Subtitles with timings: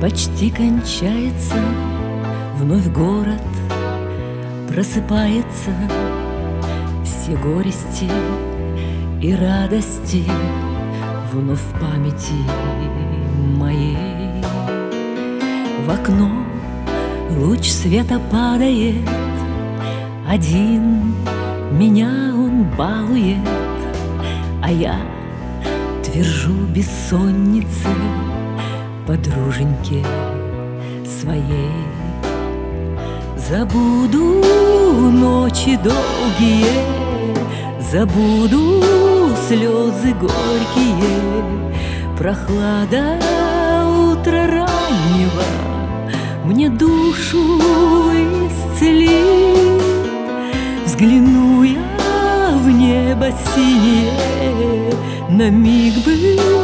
[0.00, 1.56] Почти кончается,
[2.56, 3.42] вновь город
[4.66, 5.72] просыпается,
[7.04, 8.08] Все горести
[9.20, 10.24] и радости
[11.30, 12.32] вновь в памяти
[13.58, 14.42] моей.
[15.86, 16.30] В окно
[17.36, 19.06] луч света падает,
[20.26, 21.14] один
[21.72, 23.36] меня он балует,
[24.62, 24.98] А я
[26.02, 27.88] твержу бессоннице
[29.10, 30.04] подруженьке
[31.04, 31.84] своей.
[33.36, 34.40] Забуду
[35.10, 36.76] ночи долгие,
[37.80, 38.84] забуду
[39.48, 41.44] слезы горькие,
[42.16, 43.18] прохлада
[44.12, 45.48] утра раннего
[46.44, 47.58] мне душу
[48.46, 49.82] исцелит.
[50.86, 54.94] Взгляну я в небо синее,
[55.30, 56.59] на миг бы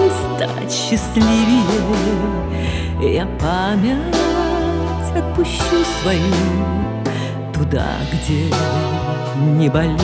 [0.46, 1.62] стать счастливее.
[3.00, 4.14] Я память
[5.14, 6.34] отпущу свою
[7.52, 8.50] туда, где
[9.58, 10.00] не болит.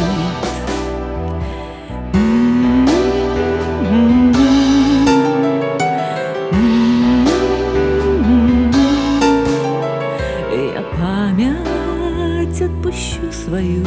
[10.52, 13.84] Я память отпущу свою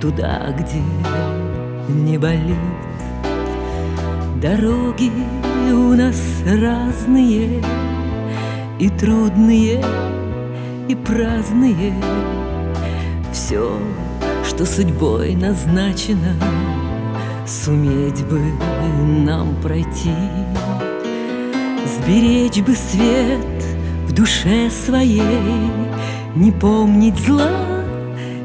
[0.00, 0.82] туда, где
[1.88, 2.91] не болит.
[4.42, 5.12] Дороги
[5.70, 7.62] у нас разные,
[8.80, 9.80] и трудные,
[10.88, 11.94] и праздные.
[13.32, 13.78] Все,
[14.44, 16.34] что судьбой назначено,
[17.46, 18.40] суметь бы
[19.24, 20.10] нам пройти.
[21.86, 23.64] Сберечь бы свет
[24.08, 25.70] в душе своей,
[26.34, 27.84] не помнить зла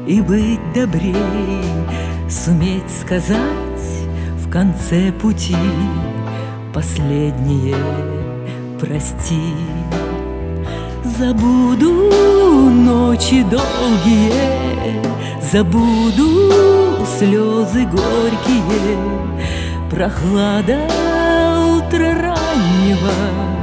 [0.06, 1.16] и быть добрей,
[2.28, 3.67] суметь сказать
[4.50, 5.56] конце пути
[6.72, 7.76] последнее
[8.80, 9.54] прости.
[11.04, 14.32] Забуду ночи долгие,
[15.52, 18.96] забуду слезы горькие,
[19.90, 20.78] прохлада
[21.76, 23.58] утра раннего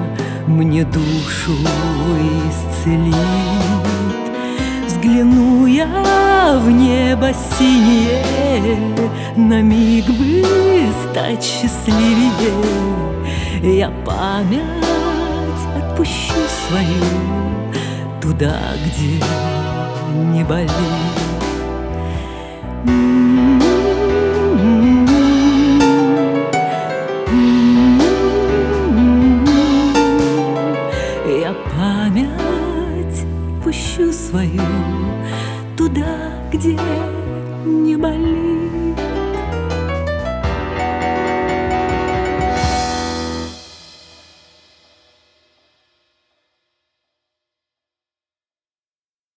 [0.47, 1.55] мне душу
[2.49, 3.15] исцелит.
[4.87, 8.23] Взгляну я в небо синее,
[9.35, 10.43] На миг бы
[11.03, 12.53] стать счастливее.
[13.61, 14.61] Я память
[15.77, 16.33] отпущу
[16.67, 17.03] свою
[18.21, 19.23] Туда, где
[20.33, 20.71] не болит.
[31.27, 33.25] Я память
[33.63, 34.61] пущу свою
[35.77, 36.79] туда, где
[37.65, 38.64] не болит.